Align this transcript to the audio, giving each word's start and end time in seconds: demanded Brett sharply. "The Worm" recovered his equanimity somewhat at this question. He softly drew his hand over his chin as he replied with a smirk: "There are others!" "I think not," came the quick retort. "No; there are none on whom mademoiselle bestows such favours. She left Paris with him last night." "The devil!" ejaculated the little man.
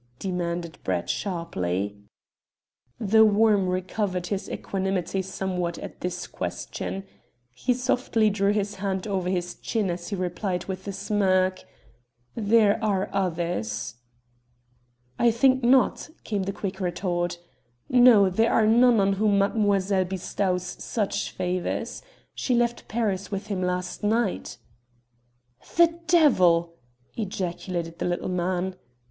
demanded 0.17 0.79
Brett 0.83 1.11
sharply. 1.11 1.95
"The 2.99 3.23
Worm" 3.23 3.67
recovered 3.69 4.25
his 4.25 4.49
equanimity 4.49 5.21
somewhat 5.21 5.77
at 5.77 6.01
this 6.01 6.25
question. 6.25 7.03
He 7.53 7.75
softly 7.75 8.31
drew 8.31 8.51
his 8.51 8.77
hand 8.81 9.05
over 9.05 9.29
his 9.29 9.53
chin 9.53 9.91
as 9.91 10.07
he 10.09 10.15
replied 10.15 10.65
with 10.65 10.87
a 10.87 10.91
smirk: 10.91 11.63
"There 12.33 12.83
are 12.83 13.11
others!" 13.13 13.97
"I 15.19 15.29
think 15.29 15.63
not," 15.63 16.09
came 16.23 16.41
the 16.45 16.51
quick 16.51 16.79
retort. 16.79 17.37
"No; 17.87 18.27
there 18.27 18.51
are 18.51 18.65
none 18.65 18.99
on 18.99 19.13
whom 19.13 19.37
mademoiselle 19.37 20.05
bestows 20.05 20.63
such 20.83 21.29
favours. 21.29 22.01
She 22.33 22.55
left 22.55 22.87
Paris 22.87 23.29
with 23.29 23.45
him 23.53 23.61
last 23.61 24.01
night." 24.03 24.57
"The 25.77 25.99
devil!" 26.07 26.73
ejaculated 27.15 27.99
the 27.99 28.05
little 28.05 28.29
man. 28.29 28.73